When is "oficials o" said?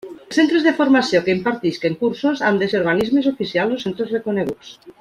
3.33-3.81